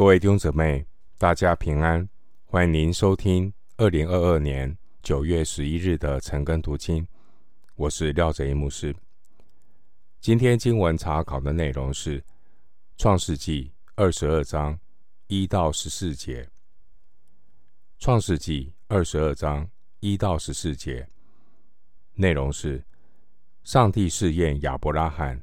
[0.00, 0.82] 各位弟兄姊妹，
[1.18, 2.08] 大家平安！
[2.46, 7.06] 欢迎您收听二零二二年九月十一日的晨更读经。
[7.74, 8.96] 我是廖哲一牧师。
[10.18, 12.18] 今天经文查考的内容是
[12.96, 14.80] 《创世纪》二十二章
[15.26, 16.44] 一到十四节。
[17.98, 19.68] 《创世纪》二十二章
[20.00, 21.06] 一到十四节
[22.14, 22.82] 内容是：
[23.64, 25.38] 上帝试验亚伯拉罕，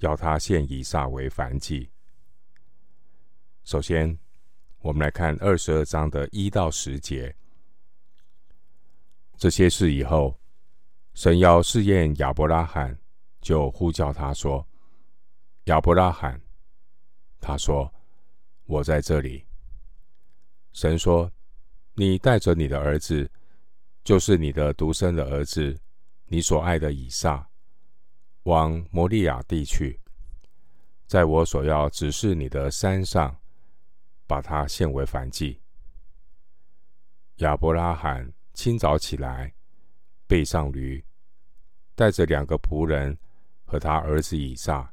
[0.00, 1.88] 要他献以撒为燔祭。
[3.68, 4.18] 首先，
[4.78, 7.36] 我们来看二十二章的一到十节。
[9.36, 10.40] 这些事以后，
[11.12, 12.98] 神要试验亚伯拉罕，
[13.42, 14.66] 就呼叫他说
[15.68, 16.40] ：“亚伯拉罕。”
[17.42, 17.92] 他说
[18.64, 19.44] ：“我在这里。”
[20.72, 21.30] 神说
[21.92, 23.30] ：“你带着你的儿子，
[24.02, 25.78] 就是你的独生的儿子，
[26.24, 27.46] 你所爱的以撒，
[28.44, 30.00] 往摩利亚地去，
[31.06, 33.38] 在我所要指示你的山上。”
[34.28, 35.58] 把他献为燔祭。
[37.36, 39.52] 亚伯拉罕清早起来，
[40.26, 41.02] 背上驴，
[41.94, 43.16] 带着两个仆人
[43.64, 44.92] 和他儿子以撒，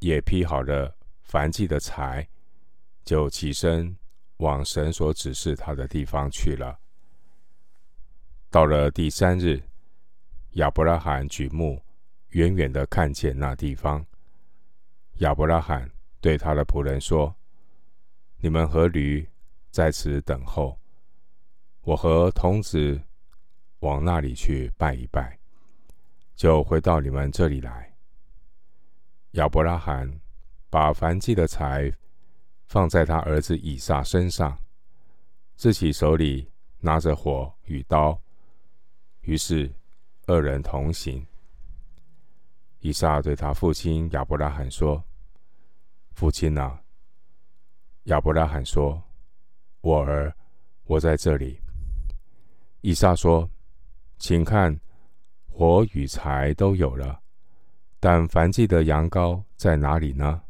[0.00, 0.94] 也劈好了
[1.26, 2.28] 燔祭的柴，
[3.04, 3.96] 就起身
[4.36, 6.78] 往神所指示他的地方去了。
[8.50, 9.62] 到了第三日，
[10.52, 11.82] 亚伯拉罕举目
[12.30, 14.04] 远远的看见那地方。
[15.20, 17.34] 亚伯拉罕对他的仆人说。
[18.44, 19.24] 你们和驴
[19.70, 20.76] 在此等候，
[21.82, 23.00] 我和童子
[23.78, 25.38] 往那里去拜一拜，
[26.34, 27.94] 就回到你们这里来。
[29.32, 30.20] 亚伯拉罕
[30.68, 31.92] 把燔祭的柴
[32.66, 34.58] 放在他儿子以撒身上，
[35.54, 38.20] 自己手里拿着火与刀，
[39.20, 39.72] 于是
[40.26, 41.24] 二人同行。
[42.80, 45.04] 以撒对他父亲亚伯拉罕说
[46.10, 46.81] ：“父亲啊！”
[48.04, 49.00] 亚伯拉罕说
[49.80, 50.34] ：“我儿，
[50.84, 51.60] 我在这里。”
[52.82, 53.48] 以撒说
[54.18, 54.76] ：“请看，
[55.48, 57.20] 火与柴都有了，
[58.00, 60.42] 但燔祭的羊羔在哪里呢？”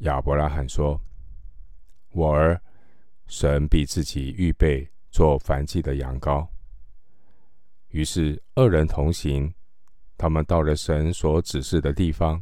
[0.00, 1.00] 亚伯拉罕说
[2.14, 2.60] ：“我儿，
[3.26, 6.46] 神必自己预备做燔祭的羊羔。”
[7.90, 9.52] 于是二人同行，
[10.16, 12.40] 他们到了神所指示的地方。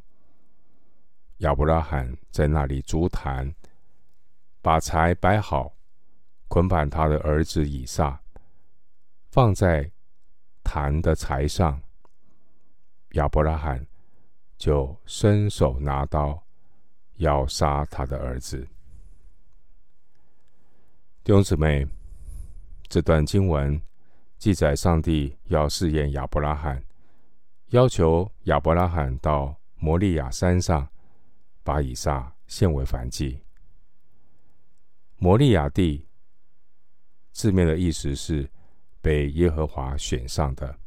[1.44, 3.54] 亚伯拉罕在那里筑坛，
[4.62, 5.76] 把柴摆好，
[6.48, 8.18] 捆绑他的儿子以撒，
[9.30, 9.90] 放在
[10.62, 11.78] 坛的柴上。
[13.10, 13.86] 亚伯拉罕
[14.56, 16.42] 就伸手拿刀，
[17.16, 18.66] 要杀他的儿子。
[21.22, 21.86] 弟兄姊妹，
[22.88, 23.78] 这段经文
[24.38, 26.82] 记载上帝要试验亚伯拉罕，
[27.66, 30.88] 要求亚伯拉罕到摩利亚山上。
[31.64, 33.40] 把以撒献为燔祭。
[35.16, 36.06] 摩利亚地
[37.32, 38.48] 字面的意思是
[39.00, 40.78] 被耶和华选上的。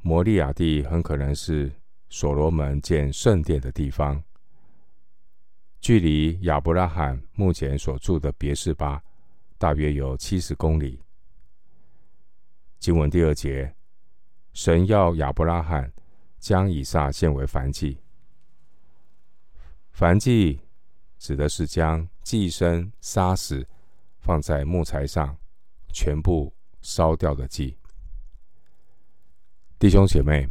[0.00, 1.70] 摩利亚地很可能是
[2.08, 4.22] 所罗门建圣殿的地方，
[5.80, 9.02] 距离亚伯拉罕目前所住的别是巴
[9.58, 11.00] 大约有七十公里。
[12.78, 13.74] 经文第二节，
[14.52, 15.92] 神要亚伯拉罕
[16.38, 18.03] 将以撒献为燔祭。
[19.96, 20.60] 燔祭
[21.18, 23.64] 指的是将祭牲杀死，
[24.18, 25.38] 放在木材上，
[25.92, 27.78] 全部烧掉的祭。
[29.78, 30.48] 弟兄姐妹，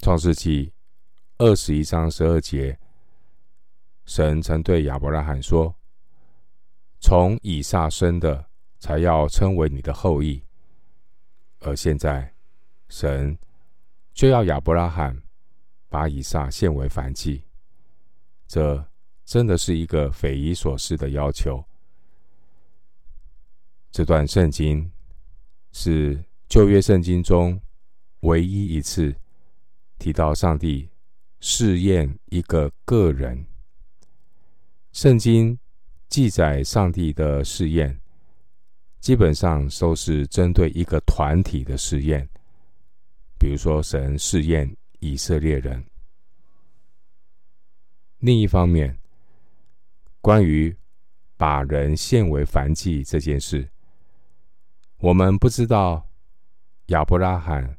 [0.00, 0.72] 创世记
[1.36, 2.76] 二十一章十二节，
[4.04, 5.72] 神曾对亚伯拉罕说
[6.98, 8.44] ：“从以撒生的，
[8.80, 10.42] 才要称为你的后裔。”
[11.60, 12.34] 而现在，
[12.88, 13.38] 神
[14.12, 15.22] 却要亚伯拉罕
[15.88, 17.44] 把以撒献为燔祭。
[18.48, 18.82] 这
[19.26, 21.62] 真的是一个匪夷所思的要求。
[23.90, 24.90] 这段圣经
[25.72, 27.60] 是旧约圣经中
[28.20, 29.14] 唯一一次
[29.98, 30.88] 提到上帝
[31.40, 33.46] 试验一个个人。
[34.92, 35.56] 圣经
[36.08, 38.00] 记载上帝的试验，
[38.98, 42.26] 基本上都是针对一个团体的试验，
[43.38, 45.84] 比如说神试验以色列人。
[48.20, 48.98] 另一方面，
[50.20, 50.76] 关于
[51.36, 53.68] 把人献为燔祭这件事，
[54.98, 56.08] 我们不知道
[56.86, 57.78] 亚伯拉罕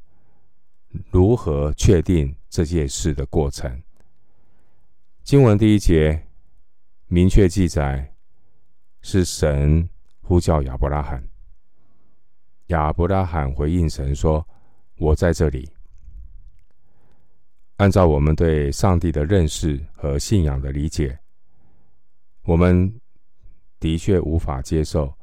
[1.12, 3.82] 如何确定这件事的过程。
[5.24, 6.26] 经文第一节
[7.08, 8.14] 明确记载，
[9.02, 9.90] 是神
[10.22, 11.28] 呼叫亚伯拉罕，
[12.68, 14.48] 亚伯拉罕回应神说
[14.98, 15.70] ：“我在这里。”
[17.80, 21.18] 按照我们对上帝的认识和信仰的理解，
[22.44, 22.94] 我们
[23.80, 25.18] 的确无法接受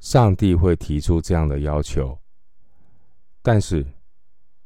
[0.00, 2.18] 上帝会提出这样的要求，
[3.42, 3.86] 但是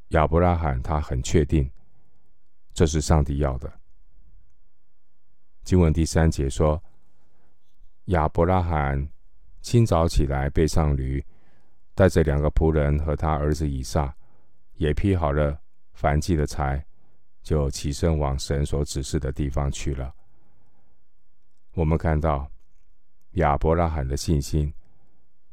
[0.09, 1.71] 亚伯拉罕他很确定
[2.73, 3.71] 这是上帝要的。
[5.65, 6.83] 经文第三节说，
[8.07, 9.07] 亚伯拉罕
[9.61, 11.23] 清早起来，背上驴，
[11.95, 14.17] 带着两个仆人和他儿子以撒，
[14.77, 15.61] 也劈好了
[15.95, 16.83] 燔祭的柴，
[17.43, 20.15] 就起身往神所指示的地方去了。
[21.75, 22.51] 我们看到
[23.33, 24.73] 亚伯拉罕的信心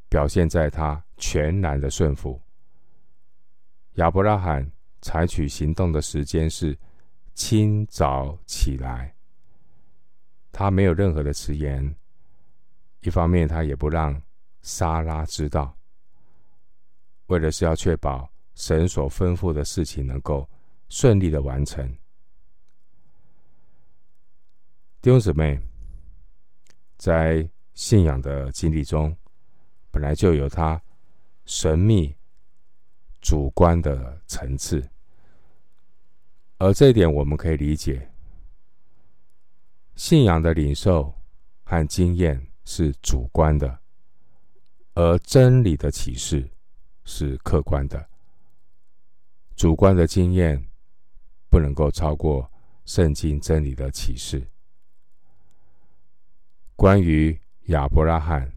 [0.07, 2.39] 表现在他全然的顺服。
[3.93, 4.69] 亚伯拉罕
[5.01, 6.77] 采取行动的时间是
[7.33, 9.13] 清早起来，
[10.51, 11.95] 他没有任何的迟延。
[13.01, 14.21] 一方面，他也不让
[14.61, 15.73] 莎拉知道，
[17.27, 20.47] 为的是要确保神所吩咐的事情能够
[20.89, 21.87] 顺利的完成。
[25.01, 25.59] 弟兄姊妹。
[26.97, 29.15] 在信仰的经历中，
[29.89, 30.83] 本来就有它
[31.45, 32.13] 神秘、
[33.21, 34.85] 主观的层次，
[36.57, 38.11] 而这一点我们可以理解。
[39.95, 41.17] 信仰的领受
[41.63, 43.79] 和经验是主观的，
[44.95, 46.51] 而真理的启示
[47.05, 48.09] 是客观的。
[49.55, 50.68] 主观的经验
[51.49, 52.49] 不能够超过
[52.85, 54.45] 圣经真理的启示。
[56.75, 58.51] 关于亚伯拉罕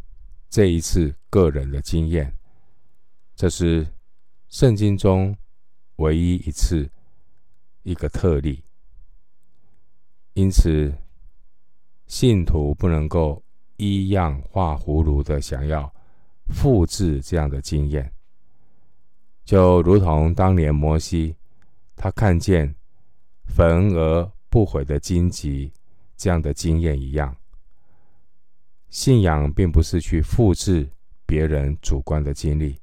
[0.49, 2.33] 这一次个人的经验，
[3.35, 3.87] 这是
[4.49, 5.37] 圣经中
[5.97, 6.89] 唯一一次
[7.83, 8.63] 一个特例。
[10.35, 10.93] 因此，
[12.07, 13.43] 信徒不能够
[13.77, 15.93] 依样画葫芦的想要
[16.49, 18.13] 复制这样的经验，
[19.45, 21.35] 就如同当年摩西
[21.97, 22.75] 他看见
[23.53, 25.71] 焚而不毁的荆棘
[26.17, 27.37] 这样的经验一样。
[28.89, 30.91] 信仰并不是去复制
[31.27, 32.79] 别人主观的经历，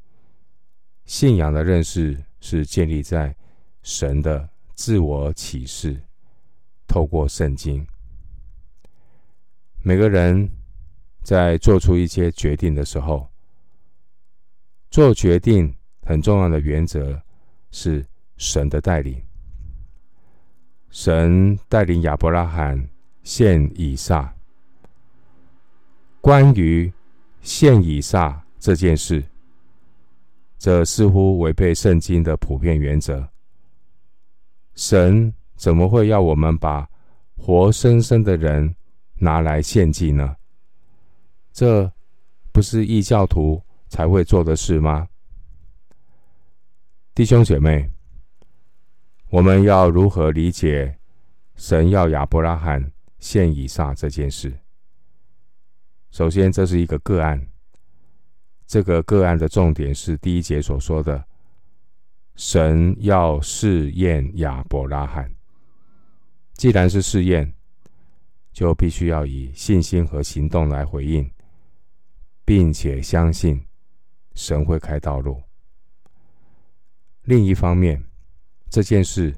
[1.06, 3.36] 信仰的认识是建立在
[3.82, 6.00] 神的自我启示，
[6.88, 7.86] 透过圣经。
[9.82, 10.50] 每个人
[11.24, 13.28] 在做出一些决定的时候，
[14.90, 17.22] 做决定很重要的原则
[17.72, 18.06] 是
[18.38, 19.29] 神的带领。
[20.90, 22.90] 神带领亚伯拉罕
[23.24, 24.34] 献以撒。
[26.22, 26.92] 关于
[27.42, 29.24] 献以撒这件事，
[30.58, 33.28] 这似乎违背圣经的普遍原则。
[34.76, 36.88] 神怎么会要我们把
[37.38, 38.76] 活生生的人
[39.16, 40.36] 拿来献祭呢？
[41.52, 41.92] 这
[42.52, 45.08] 不是异教徒才会做的事吗？
[47.14, 47.90] 弟兄姐妹，
[49.30, 50.98] 我们要如何理解
[51.56, 54.52] 神要亚伯拉罕献以撒这件事？
[56.10, 57.48] 首先，这是一个个案。
[58.66, 61.24] 这个个案的重点是第一节所说的：
[62.36, 65.32] 神要试验亚伯拉罕。
[66.54, 67.54] 既然是试验，
[68.52, 71.30] 就必须要以信心和行动来回应，
[72.44, 73.64] 并且相信
[74.34, 75.44] 神会开道路。
[77.24, 78.04] 另一方面，
[78.70, 79.36] 这件事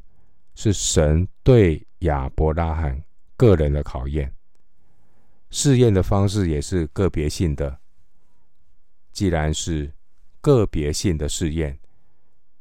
[0.55, 3.01] 是神对亚伯拉罕
[3.37, 4.33] 个人的考验。
[5.49, 7.79] 试验的方式也是个别性的。
[9.11, 9.91] 既然是
[10.39, 11.77] 个别性的试验，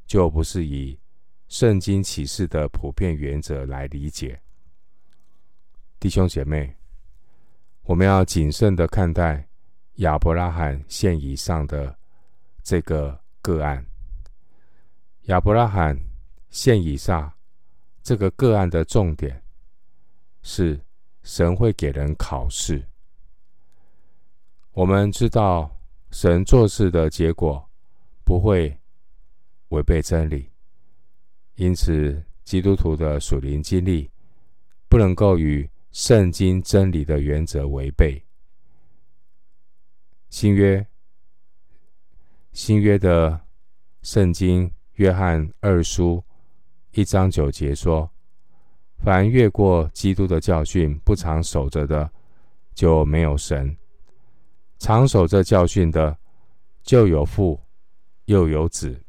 [0.06, 0.98] 就不是以
[1.48, 4.40] 圣经启示的普遍原则来理解。
[6.00, 6.74] 弟兄姐妹，
[7.82, 9.48] 我们要谨慎的看待
[9.96, 11.96] 亚伯拉罕现以上的
[12.62, 13.86] 这个个案。
[15.24, 15.96] 亚伯拉罕
[16.50, 17.34] 现以撒
[18.02, 19.42] 这个个案的重点
[20.42, 20.80] 是。
[21.22, 22.82] 神会给人考试。
[24.72, 25.70] 我们知道，
[26.10, 27.68] 神做事的结果
[28.24, 28.74] 不会
[29.68, 30.50] 违背真理，
[31.56, 34.10] 因此基督徒的属灵经历
[34.88, 38.24] 不能够与圣经真理的原则违背。
[40.30, 40.84] 新约，
[42.52, 43.38] 新约的
[44.00, 46.24] 圣经约翰二书
[46.92, 48.10] 一章九节说。
[49.02, 52.10] 凡越过基督的教训，不常守着的，
[52.74, 53.74] 就没有神；
[54.78, 56.14] 常守着教训的，
[56.82, 57.58] 就有父，
[58.26, 59.00] 又有子。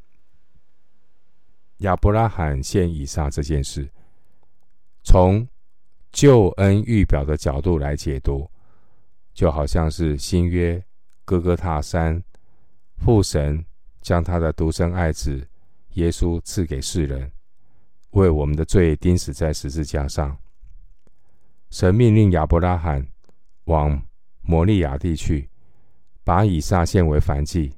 [1.79, 3.91] 亚伯拉罕献以撒这件事，
[5.03, 5.45] 从
[6.13, 8.49] 救恩预表的角度来解读，
[9.33, 10.81] 就好像是新约
[11.25, 12.23] 哥哥塔山，
[12.95, 13.65] 父神
[14.01, 15.45] 将他的独生爱子
[15.95, 17.29] 耶稣赐给世人。
[18.11, 20.37] 为我们的罪钉死在十字架上。
[21.69, 23.05] 神命令亚伯拉罕
[23.65, 24.01] 往
[24.41, 25.49] 摩利亚地去，
[26.23, 27.73] 把以撒献为燔祭。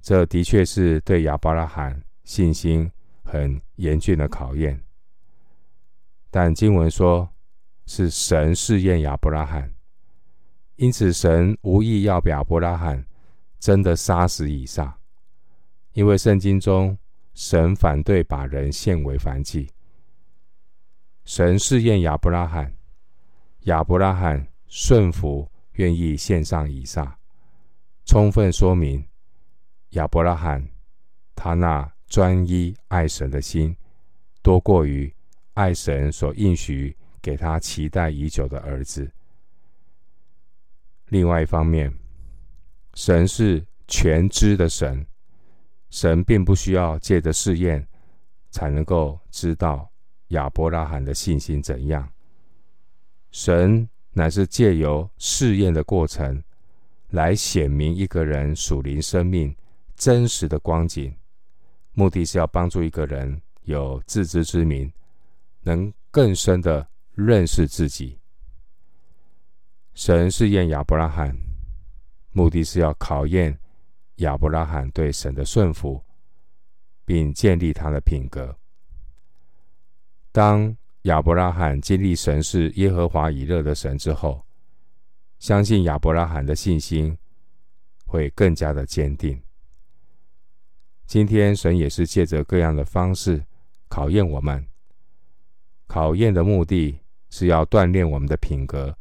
[0.00, 2.90] 这的确是对亚伯拉罕信心
[3.24, 4.82] 很严峻的考验。
[6.30, 7.28] 但经文说，
[7.86, 9.72] 是神试验亚伯拉罕，
[10.76, 13.02] 因此神无意要亚伯拉罕
[13.58, 14.98] 真的杀死以撒，
[15.92, 16.96] 因为圣经中
[17.38, 19.70] 神反对把人献为燔祭。
[21.24, 22.74] 神试验亚伯拉罕，
[23.60, 27.16] 亚伯拉罕顺服，愿意献上以撒，
[28.04, 29.06] 充分说明
[29.90, 30.68] 亚伯拉罕
[31.36, 33.76] 他那专一爱神的心，
[34.42, 35.14] 多过于
[35.54, 39.08] 爱神所应许给他期待已久的儿子。
[41.10, 41.96] 另外一方面，
[42.94, 45.06] 神是全知的神，
[45.90, 47.86] 神并不需要借着试验
[48.50, 49.90] 才能够知道
[50.28, 52.08] 亚伯拉罕的信心怎样。
[53.30, 56.42] 神乃是借由试验的过程，
[57.10, 59.54] 来显明一个人属灵生命
[59.96, 61.14] 真实的光景，
[61.92, 64.90] 目的是要帮助一个人有自知之明。
[65.62, 68.18] 能更深的认识自己。
[69.92, 71.36] 神试验亚伯拉罕，
[72.32, 73.58] 目的是要考验
[74.18, 76.02] 亚伯拉罕对神的顺服，
[77.04, 78.56] 并建立他的品格。
[80.32, 84.44] 当亚伯拉罕经历神是耶和华以勒的神之后，
[85.38, 87.16] 相信亚伯拉罕的信心
[88.04, 89.40] 会更加的坚定。
[91.06, 93.42] 今天神也是借着各样的方式
[93.88, 94.66] 考验我们。
[95.86, 96.98] 考验的目的
[97.30, 98.94] 是要锻炼我们的品格，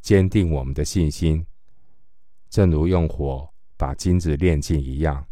[0.00, 1.46] 坚定我们的信心，
[2.50, 3.48] 正如用火
[3.84, 5.22] 把金子炼尽一样。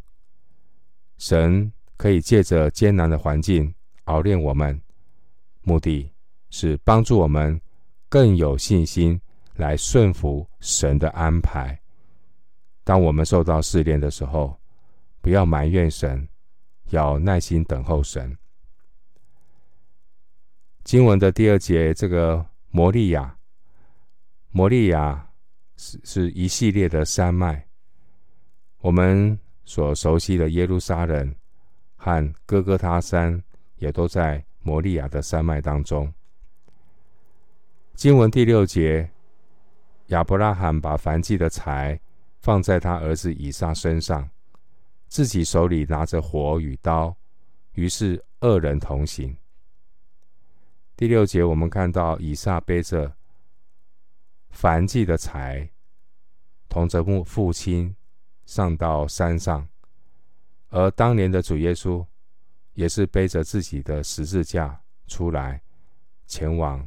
[1.17, 4.79] 神可以借着艰难的环境熬炼我们，
[5.63, 6.13] 目的
[6.51, 7.59] 是帮助我们
[8.11, 9.19] 更有信心
[9.55, 11.81] 来顺服神的安排。
[12.85, 14.61] 当我们受到试炼的时候，
[15.23, 16.29] 不要埋怨神，
[16.91, 18.37] 要耐心等候神。
[20.85, 23.35] 经文的第二节，这个摩利亚，
[24.51, 25.31] 摩利亚
[25.79, 27.67] 是是一系列的山脉。
[28.83, 31.33] 我们所熟悉的耶路撒冷
[31.95, 33.41] 和哥哥他山，
[33.77, 36.13] 也都在摩利亚的山脉当中。
[37.95, 39.09] 经文第六节，
[40.07, 42.01] 亚伯拉罕把燔祭的柴
[42.41, 44.29] 放在他儿子以撒身上，
[45.07, 47.15] 自己手里拿着火与刀，
[47.75, 49.37] 于是二人同行。
[50.97, 53.15] 第六节，我们看到以撒背着
[54.53, 55.71] 燔祭的柴，
[56.69, 57.95] 同着父父亲
[58.53, 59.67] 上到山上；
[60.69, 62.07] 而当年的主耶稣
[62.75, 65.63] 也是背着自己的十字架出来，
[66.27, 66.87] 前往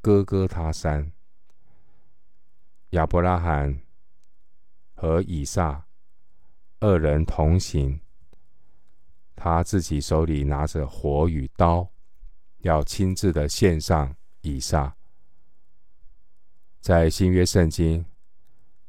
[0.00, 1.10] 哥哥他山。
[2.90, 3.82] 亚伯拉罕
[4.94, 5.84] 和以撒
[6.78, 7.98] 二人同行，
[9.34, 11.90] 他自己手里拿着火与刀。
[12.58, 14.94] 要亲自的献上以撒，
[16.80, 18.06] 在新约圣经，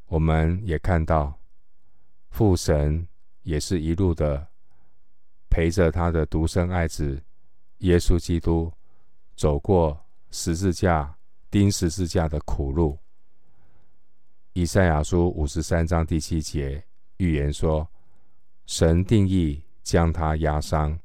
[0.05, 1.38] 我们也看到
[2.36, 3.08] 父神
[3.44, 4.46] 也是一路的
[5.50, 7.24] 陪着他的独生爱子
[7.77, 8.70] 耶稣基督
[9.38, 9.98] 走过
[10.32, 11.18] 十字架
[11.50, 13.00] 钉十字架的苦路。
[14.51, 16.84] 以赛亚书五十三章第七节
[17.18, 17.88] 预言说
[18.68, 21.00] ：“神定义将他压伤，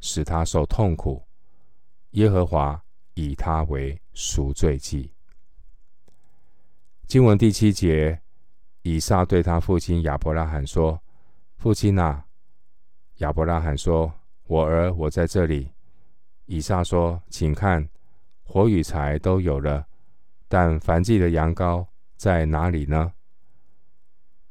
[0.00, 1.24] 使他受痛苦。”
[2.18, 2.82] 耶和华
[3.14, 5.12] 以他为赎罪祭。
[7.06, 8.20] 经文第七节，
[8.82, 11.00] 以撒对他父亲亚伯拉罕说
[11.58, 12.26] ：“父亲啊！”
[13.18, 14.12] 亚伯拉罕说
[14.46, 15.72] ：“我儿，我在这里。”
[16.46, 17.88] 以撒说：“请看，
[18.42, 19.86] 火与柴都有了，
[20.48, 21.86] 但燔祭的羊羔
[22.16, 23.12] 在哪里呢？”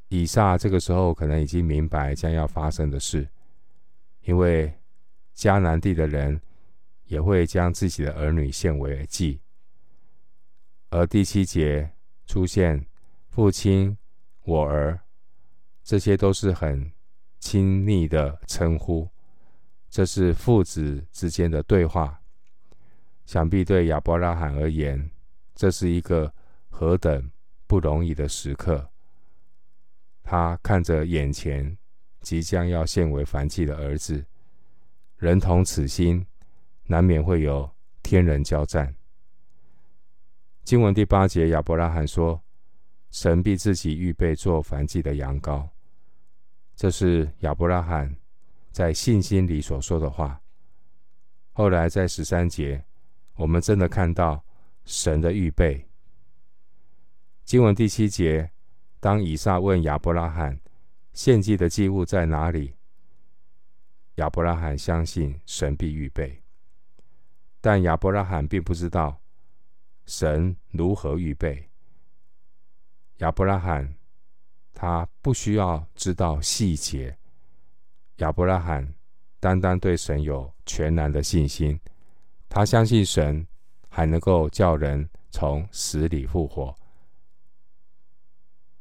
[0.10, 3.28] 以撒这个时候可能已经明白将要发生的事，
[4.24, 4.74] 因为
[5.36, 6.42] 迦南地的人。
[7.08, 9.42] 也会将自己的儿女献为祭，
[10.92, 11.92] 而第七节
[12.26, 12.86] 出现
[13.28, 13.98] 父亲、
[14.44, 15.00] 我儿，
[15.84, 16.92] 这些都是很
[17.40, 19.10] 亲昵的称呼，
[19.90, 22.22] 这是父子之间的对话。
[23.26, 25.10] 想必对亚伯拉罕而言，
[25.56, 26.34] 这是一个
[26.70, 27.32] 何等
[27.68, 28.90] 不容易的时刻。
[30.24, 31.78] 他看着眼前
[32.22, 34.26] 即将要献为燔祭的儿子，
[35.18, 36.26] 人同此心。
[36.86, 37.72] 难免会有
[38.04, 38.94] 天人交战。
[40.66, 42.44] 经文第八节，亚伯拉罕说
[43.12, 45.70] ：“神必自己预备做燔祭的羊羔。”
[46.76, 48.16] 这是亚伯拉罕
[48.72, 50.42] 在信心里所说的话。
[51.52, 52.84] 后来在十三节，
[53.36, 54.44] 我们真的看到
[54.86, 55.88] 神的预备。
[57.44, 58.50] 经文第七节，
[59.00, 60.60] 当以撒问亚伯拉罕
[61.14, 62.74] 献祭的祭物在哪里，
[64.16, 66.42] 亚伯拉罕相信神必预备，
[67.60, 69.22] 但亚伯拉罕并不知道
[70.06, 71.71] 神如何预备。
[73.22, 73.96] 亚伯拉罕
[74.74, 77.16] 他不需要知道细节，
[78.16, 78.96] 亚伯拉罕
[79.40, 81.80] 单单对神有全然的信心，
[82.50, 83.46] 他相信神
[83.90, 86.76] 还能够叫人从死里复活，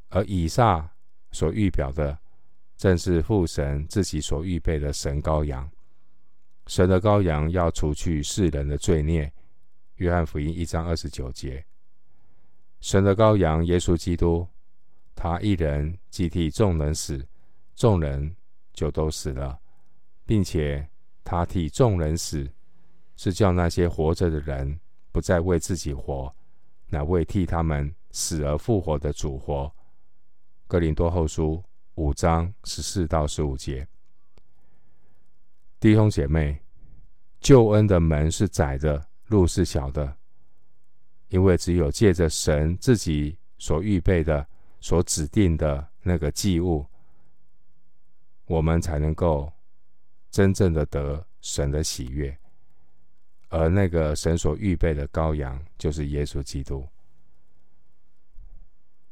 [0.08, 0.90] 而以撒
[1.32, 2.18] 所预表的，
[2.78, 5.70] 正是父神自己所预备的神羔羊。
[6.66, 9.30] 神的羔羊要除去世人的罪孽。
[9.96, 11.62] 约翰福音一章二十九节。
[12.80, 14.46] 神的羔羊耶稣基督，
[15.14, 17.26] 他一人既替众人死，
[17.76, 18.34] 众人
[18.72, 19.60] 就都死了，
[20.24, 20.88] 并且
[21.22, 22.50] 他替众人死，
[23.16, 24.80] 是叫那些活着的人
[25.12, 26.34] 不再为自己活，
[26.88, 29.70] 乃为替他们死而复活的主活。
[30.66, 31.62] 哥林多后书
[31.96, 33.86] 五章十四到十五节。
[35.78, 36.58] 弟兄姐妹，
[37.40, 40.16] 救恩的门是窄的，路是小的。
[41.30, 44.46] 因为只有借着神自己所预备的、
[44.80, 46.84] 所指定的那个祭物，
[48.46, 49.50] 我们才能够
[50.30, 52.36] 真正的得神的喜悦。
[53.48, 56.86] 而那个神所预备的羔羊，就是耶稣基督。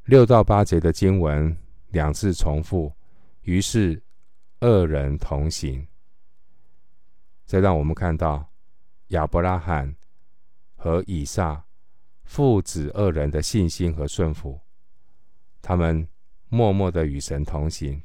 [0.05, 1.57] 六到八节的经文
[1.89, 2.93] 两次重复，
[3.43, 4.01] 于是
[4.61, 5.87] 二人同行。
[7.47, 8.49] 这让我们看到
[9.09, 9.95] 亚伯拉罕
[10.77, 11.65] 和以撒。
[12.29, 14.61] 父子二人的信心和顺服，
[15.63, 16.07] 他们
[16.51, 18.03] 默默的与神同行，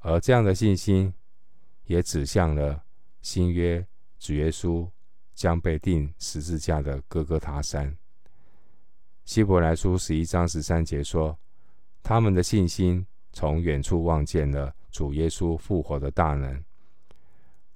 [0.00, 1.12] 而这样的信心
[1.84, 2.84] 也指向了
[3.22, 3.84] 新约
[4.18, 4.88] 主耶稣
[5.34, 7.96] 将被钉十字架的哥哥他山。
[9.24, 11.36] 希伯来书十一章十三节说
[12.04, 16.62] ：“他们的信心从远处望见了主耶稣复活的大能，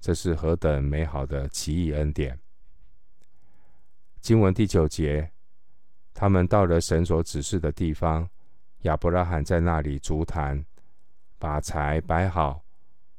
[0.02, 2.38] 这是何等美好的奇异恩典！”
[4.20, 5.32] 经文第九节。
[6.18, 8.26] 他们到了神所指示的地方，
[8.84, 10.64] 亚伯拉罕在那里足坛，
[11.38, 12.64] 把柴摆好，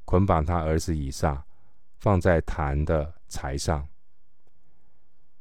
[0.04, 1.46] 捆绑他儿子以撒，
[2.00, 3.88] 放在坛的柴上。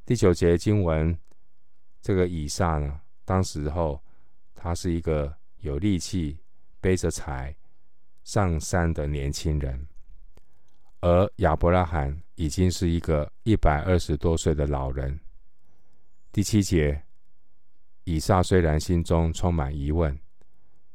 [0.04, 1.18] 第九节经文，
[2.02, 4.04] 这个以撒呢，当时候
[4.54, 6.38] 他是一个有力气
[6.78, 7.56] 背着柴
[8.22, 9.86] 上山的年轻人，
[11.00, 15.18] 而亚伯拉罕已经是一个一百二十多岁的老人。
[16.30, 17.05] 第七节。
[18.08, 20.16] 以撒虽然心中充满疑问，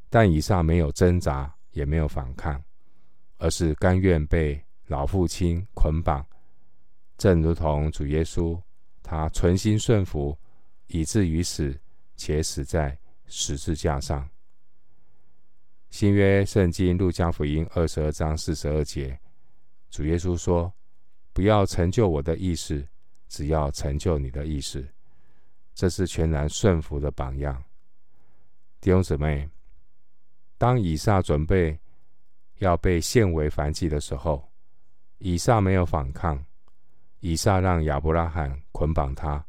[0.10, 2.63] 但以撒没有挣扎，也没有反抗，
[3.38, 6.26] 而是甘愿被老父亲捆绑，
[7.17, 8.58] 正如同主耶稣，
[9.04, 10.38] 他存心顺服，
[10.88, 11.78] 以至于死，
[12.15, 14.30] 且死在十字架上。
[15.89, 19.19] 新约圣经路加福音二十二章四十二节，
[19.89, 20.74] 主耶稣说
[21.34, 22.88] ：“不要成就我的意思，
[23.28, 24.88] 只要成就你的意思。”
[25.73, 27.63] 这是全然顺服的榜样，
[28.79, 29.49] 弟兄姊妹。
[30.57, 31.79] 当以撒准备
[32.60, 34.47] 要被献为燔祭的时候，
[35.17, 36.45] 以撒没有反抗，
[37.19, 39.43] 以撒让亚伯拉罕捆绑他，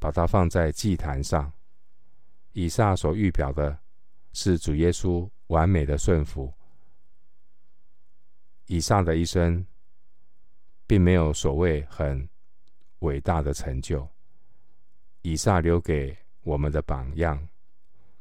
[0.00, 1.52] 把他放在祭坛上。
[2.52, 3.78] 以撒所预表的
[4.32, 6.52] 是主耶稣完美的顺服。
[8.66, 9.64] 以撒的一生
[10.84, 12.28] 并没有所谓很
[13.00, 14.08] 伟大的成就。
[15.22, 17.48] 以撒留给我们的榜样，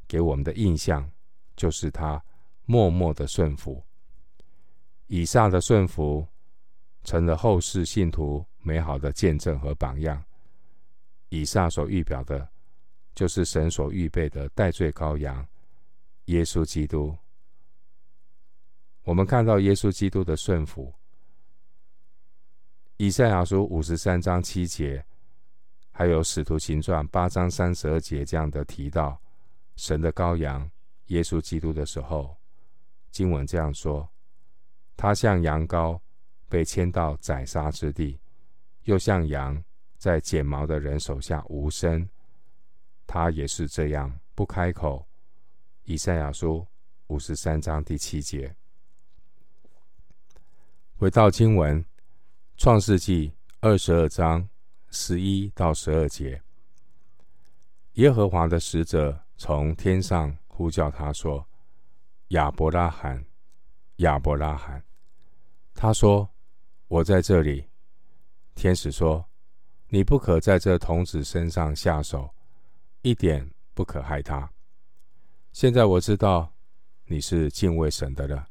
[0.08, 1.10] 给我们的印象，
[1.56, 2.22] 就是他
[2.66, 3.82] 默默的顺服。
[5.08, 6.28] 以撒的顺服，
[7.04, 10.24] 成了后世信徒美好的见证和榜样。
[11.30, 12.48] 以撒所预表的，
[13.16, 15.48] 就是神所预备的代罪羔羊
[16.26, 17.16] 耶稣基督。
[19.04, 20.94] 我们看到耶稣基督的顺服，
[22.98, 25.04] 以赛亚书五十三章七节。
[26.00, 29.22] 还有《使徒行传》八章三十二节这样的提到
[29.76, 30.72] 神的羔羊
[31.08, 32.38] 耶稣基督的时候，
[33.12, 34.10] 经文这样说：
[34.96, 36.00] 他像羊羔
[36.48, 38.18] 被牵到宰杀之地，
[38.84, 39.62] 又像羊
[39.98, 42.08] 在剪毛的人手下无声，
[43.06, 45.06] 他也是这样不开口。
[45.84, 46.66] 以赛亚书
[47.08, 48.56] 五十三章第七节。
[50.96, 51.84] 回到经文，
[52.56, 53.28] 《创世纪》
[53.60, 54.48] 二十二章。
[54.92, 56.42] 十一到十二节，
[57.94, 61.48] 耶和华的使者从天上呼叫他说
[62.30, 63.24] ：“亚伯拉罕，
[63.98, 64.84] 亚伯拉罕。”
[65.76, 66.30] 他说
[66.88, 67.66] ：“我在这里。”
[68.56, 69.26] 天使说
[69.90, 72.34] ：“你不可在这童子身上下手，
[73.02, 74.52] 一点不可害他，
[75.54, 76.52] 现在我知道
[77.06, 78.48] 你是敬畏神的了，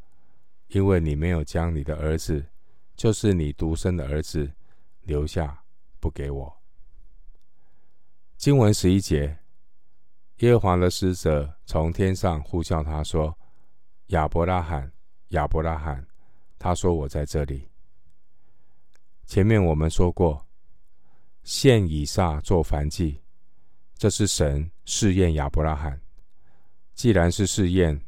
[0.69, 2.47] 因为你没有将你的儿子，
[2.97, 4.51] 就是你独生的儿子，
[5.03, 5.63] 留下
[6.01, 6.61] 不给我。
[8.37, 9.39] 经文十一节，
[10.39, 13.37] 耶和华的使者从天上呼叫他说
[14.09, 14.93] ：“亚伯拉罕，
[15.29, 16.07] 亚伯拉罕。”
[16.59, 17.69] 他说：“我在这里。”
[19.27, 20.47] 前面我们说过，
[21.43, 23.21] 献以撒做燔祭，
[23.97, 26.01] 这是神试验亚伯拉罕。
[26.95, 28.01] 既然是试验，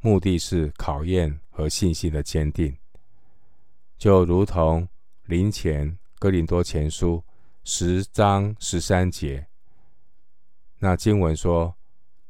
[0.00, 2.76] 目的是考验和信心的坚定，
[3.98, 4.88] 就如同
[5.24, 7.24] 林前哥林多前书
[7.64, 9.46] 十章十三节，
[10.78, 11.74] 那经文说：“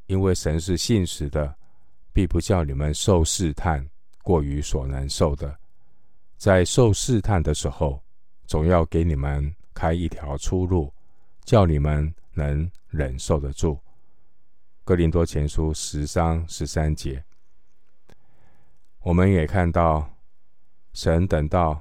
[0.06, 1.56] 因为神是信实的，
[2.12, 3.84] 必不叫你们受试探
[4.22, 5.58] 过于所能受的，
[6.36, 8.00] 在受试探的时候。”
[8.46, 10.92] 总要给你们开一条出路，
[11.44, 13.78] 叫你们能忍受得住。
[14.84, 17.24] 哥林多前书十章十三节，
[19.02, 20.16] 我们也看到
[20.92, 21.80] 神等到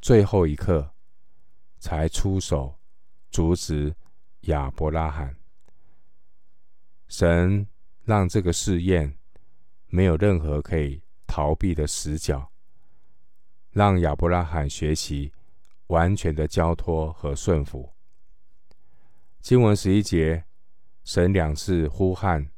[0.00, 0.93] 最后一刻
[1.84, 2.78] 才出手
[3.30, 3.94] 阻止
[4.46, 5.36] 亚伯拉罕。
[7.08, 7.68] 神
[8.04, 9.18] 让这个试验
[9.88, 12.50] 没有任何可以逃避的死角，
[13.72, 15.30] 让亚伯拉罕学习。
[15.88, 17.92] 完全的交托和顺服。
[19.40, 20.42] 经文十一节，
[21.04, 22.50] 神两次呼喊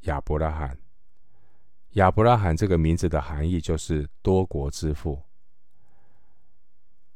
[0.00, 0.78] 亚伯拉罕。
[1.90, 5.22] 亚伯拉罕这个名字的含义就是多国之父。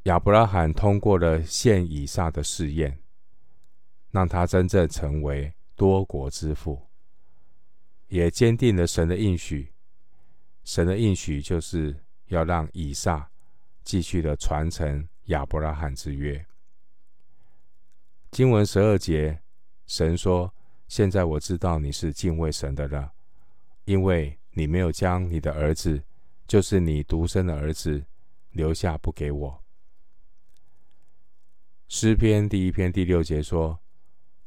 [0.05, 2.99] 亚伯拉罕通过了献以撒的试验，
[4.11, 6.89] 让他真正成为多国之父，
[8.09, 9.73] 也坚定了神的应许。
[10.65, 13.31] 神的应许就是要让以撒
[13.83, 15.09] 继续的传承。
[15.27, 16.45] 亚伯拉罕之约，
[18.33, 19.41] 经文十二节，
[19.87, 20.53] 神说
[20.89, 23.13] ：“现在我知道你是敬畏神的了，
[23.85, 26.03] 因为你没有将你的儿子，
[26.49, 28.05] 就是你独生的儿子，
[28.51, 29.62] 留下不给我。”
[31.95, 33.79] 诗篇第一篇第六节说：“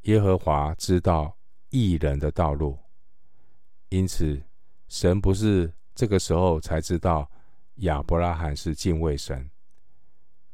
[0.10, 1.38] 耶和华知道
[1.70, 2.80] 义人的道路。”
[3.90, 4.42] 因此，
[4.88, 7.30] 神不是这个时候才知道
[7.76, 9.48] 亚伯拉罕是敬畏神。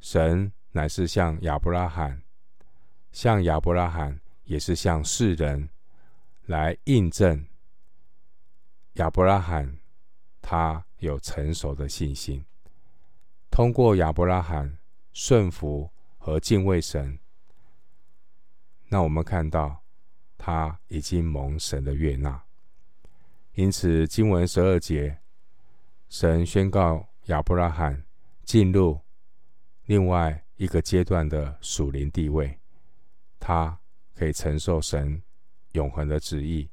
[0.01, 2.21] 神乃是向亚伯拉罕，
[3.13, 5.69] 向亚伯拉罕也是向世人
[6.47, 7.47] 来印证
[8.95, 9.79] 亚伯拉罕
[10.41, 12.43] 他有成熟的信心。
[13.49, 14.77] 通过亚伯拉罕
[15.13, 15.89] 顺服
[16.23, 17.17] 和敬畏神，
[18.89, 19.83] 那我们看到
[20.37, 22.43] 他已经蒙神的悦纳。
[23.55, 25.17] 因此经文十二节，
[26.09, 28.05] 神宣告亚伯拉罕
[28.43, 29.01] 进入。
[29.85, 32.59] 另外一个阶段的属灵地位，
[33.39, 33.79] 他
[34.13, 35.23] 可以承受神
[35.71, 36.69] 永恒的旨意。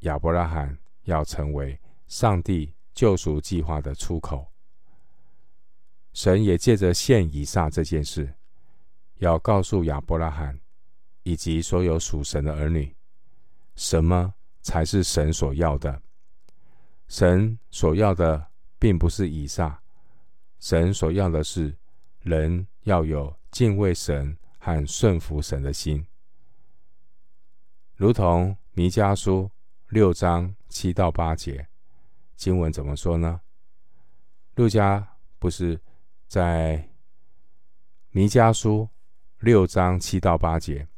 [0.00, 4.50] 亚伯拉罕要成为上帝救赎计划的出口。
[6.12, 8.34] 神也借着献以撒这件事，
[9.18, 10.58] 要告诉亚伯拉罕
[11.22, 12.94] 以及所有属神的儿女，
[13.74, 16.02] 什么才是神所要的。
[17.08, 19.82] 神所要的并不是以撒，
[20.58, 21.76] 神所要的是。
[22.22, 26.04] 人要有敬畏神和顺服神的心，
[27.94, 29.48] 如同弥迦书
[29.90, 31.68] 六章七到八节
[32.34, 33.40] 经文怎么说呢？
[34.56, 35.06] 路加
[35.38, 35.80] 不是
[36.26, 36.90] 在
[38.10, 38.88] 弥迦书
[39.46, 40.88] 六章七到八节，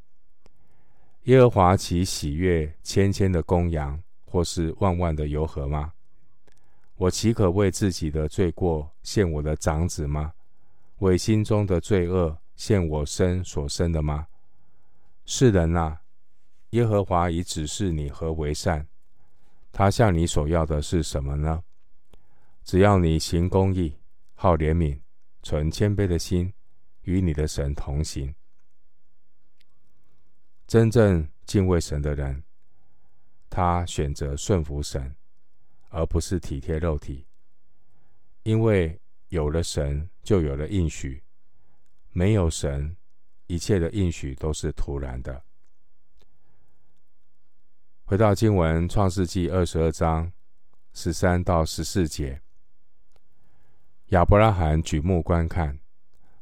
[1.25, 5.93] 耶和华岂喜悦千千的公羊，或是万万的油河吗？
[6.97, 10.33] 我岂可为自己的罪过献我的长子吗？
[11.01, 14.29] 为心中的罪恶献我生所生的吗？
[15.27, 16.01] 世人啊，
[16.71, 18.87] 耶和华已指示你何为善，
[19.71, 21.63] 他向你所要的是什么呢？
[22.65, 23.99] 只要你行公义、
[24.33, 24.99] 好怜悯、
[25.43, 26.55] 存谦卑的心，
[27.03, 28.35] 与你的神同行。
[30.69, 32.45] 真正敬畏神的人，
[33.51, 35.17] 他选择顺服神，
[35.89, 37.27] 而不是体贴肉体，
[38.45, 39.01] 因为。
[39.31, 41.21] 有了神，就有了应许；
[42.13, 42.97] 没有神，
[43.47, 45.45] 一切的应许都是徒然的。
[48.07, 50.33] 回到经文，《创世纪》二十二章
[50.95, 52.41] 十三到十四节，
[54.07, 55.79] 亚伯拉罕举目观看，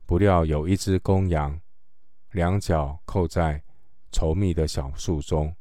[0.05, 1.61] 不料有一只公羊，
[2.31, 3.65] 两脚扣在
[4.17, 5.55] 稠密的小树中。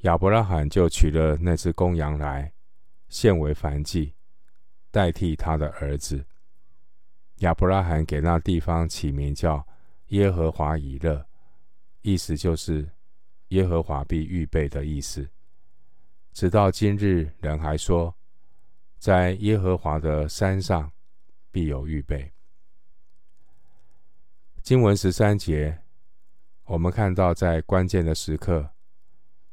[0.00, 2.52] 亚伯拉罕就取了那只公羊来，
[3.08, 4.12] 献为燔祭。
[4.90, 6.24] 代替他的儿子
[7.36, 9.66] 亚伯拉罕给那地方起名叫
[10.08, 11.26] 耶和华以勒，
[12.02, 12.86] 意思就是
[13.48, 15.26] 耶和华必预备的意思。
[16.32, 18.14] 直到今日，人还说，
[18.98, 20.92] 在耶和华的山上
[21.50, 22.30] 必有预备。
[24.62, 25.78] 经文十三节，
[26.66, 28.68] 我们看到在关键的时刻，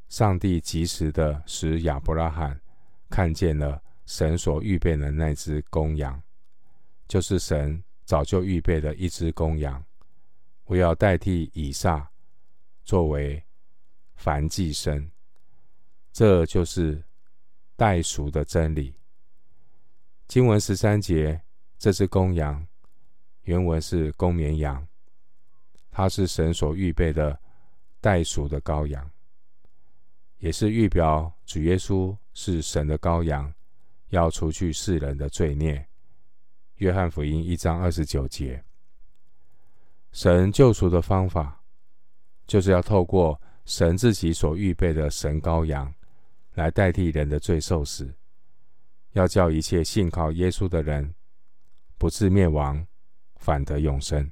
[0.10, 2.60] 上帝及时的使亚伯拉罕
[3.08, 6.19] 看见了神所预备的那只公羊，
[7.08, 9.84] 就是神早就预备的一只公羊，
[10.65, 12.10] 我要代替以撒
[12.84, 13.43] 作为
[14.19, 15.08] 燔祭牲。
[16.12, 17.04] 这就是
[17.76, 18.95] 代赎的真理。
[20.28, 21.39] 经文十三节，
[21.78, 22.65] 这只公羊
[23.43, 24.88] 原文是公绵羊，
[25.96, 27.40] 他是神所预备的
[28.02, 29.08] 代赎的羔羊，
[30.40, 33.54] 也是预表主耶稣是神的羔羊，
[34.10, 35.88] 要除去世人的罪孽。
[36.78, 38.64] 约翰福音一章二十九节，
[40.12, 41.62] 神救赎的方法，
[42.48, 45.94] 就是要透过神自己所预备的神羔羊。
[46.56, 48.14] 来代替人的罪受死，
[49.14, 51.16] 要叫一切信靠耶稣的人
[51.98, 52.86] 不至灭亡，
[53.38, 54.32] 反得永生。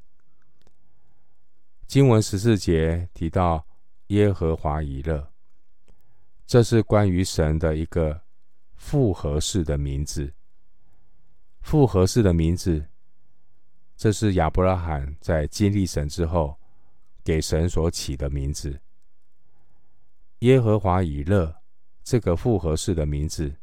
[1.92, 3.68] 经文十四节提到
[4.08, 5.30] 耶和华以勒，
[6.48, 8.22] 这是关于神的一个
[8.78, 10.34] 复合式的名字。
[11.60, 12.88] 复合式的名字，
[13.98, 16.58] 这是亚伯拉罕在经历神之后
[17.26, 18.80] 给神所起的名字。
[20.40, 21.54] 耶和华以勒。
[22.06, 23.54] 这个复合式的名字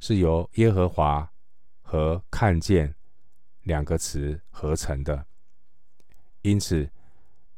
[0.00, 1.30] 是由耶和华
[1.82, 2.94] 和看见
[3.64, 5.26] 两个词合成的，
[6.40, 6.88] 因此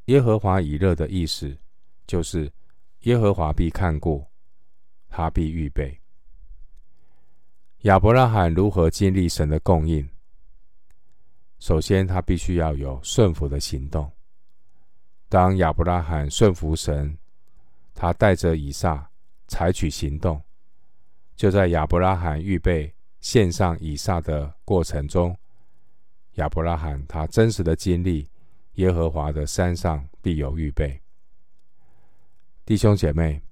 [0.06, 1.56] 耶和华以勒的意思
[2.06, 2.50] 就是
[3.00, 4.24] 耶和华必看顾，
[5.08, 5.98] 他必预备。
[7.82, 10.08] 亚伯拉罕如何经历神的供应？
[11.58, 14.10] 首先，他必须要有顺服的行动。
[15.28, 17.16] 当亚伯拉罕顺服神，
[17.94, 19.08] 他带着以撒。
[19.46, 20.42] 采取行动，
[21.36, 25.36] 就在亚伯拉罕预备献上以撒的过程中，
[26.36, 28.26] 亚伯拉罕他真实的经历，
[28.74, 31.00] 耶和华的山上必有预备。
[32.64, 33.42] 弟兄姐妹，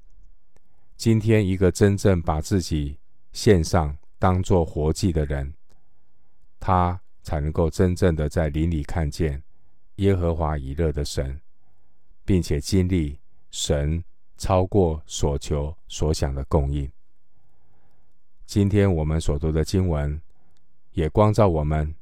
[0.97, 2.99] 今天一个真正把自己
[3.33, 5.53] 献上当做活祭的人，
[6.61, 9.43] 他才能够真正的在灵里看见
[9.97, 11.41] 耶和华以勒的神，
[12.25, 13.19] 并且经历
[13.51, 14.03] 神。
[14.39, 16.91] 超过所求所想的供应。
[18.45, 20.21] 今天我们所读的经文，
[20.95, 21.95] 也光照我们：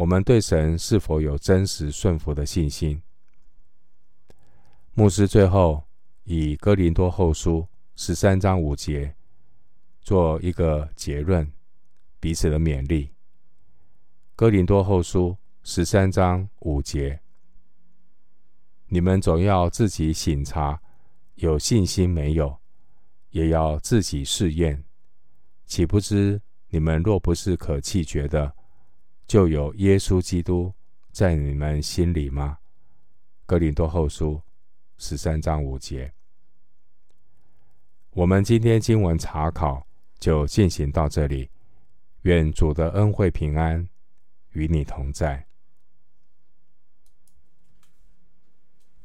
[0.00, 3.02] 我们对神是否有真实顺服的信心？
[4.94, 5.84] 牧师最后
[6.24, 9.14] 以哥林多后书十三章五节
[10.00, 11.52] 做一个结论，
[12.18, 13.10] 彼此的勉励。
[14.34, 17.20] 哥林多后书十三章五节。
[18.86, 20.80] 你们总要自己省察，
[21.34, 22.56] 有信心没有，
[23.32, 24.82] 也要自己试验。
[25.66, 28.54] 岂不知你们若不是可弃绝的，
[29.30, 30.74] 就有耶稣基督
[31.12, 32.58] 在你们心里吗？
[33.46, 34.42] 哥林多后书
[34.98, 36.12] 十三章五节。
[38.10, 39.86] 我们今天经文查考
[40.18, 41.48] 就进行到这里。
[42.22, 43.88] 愿主的恩惠平安
[44.50, 45.46] 与你同在。